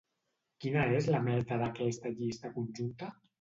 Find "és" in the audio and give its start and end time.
0.99-1.09